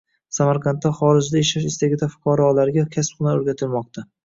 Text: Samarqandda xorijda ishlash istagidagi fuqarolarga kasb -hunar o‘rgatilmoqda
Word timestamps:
Samarqandda 0.35 0.91
xorijda 0.99 1.43
ishlash 1.43 1.67
istagidagi 1.73 2.15
fuqarolarga 2.15 2.89
kasb 2.99 3.17
-hunar 3.23 3.41
o‘rgatilmoqda 3.45 4.09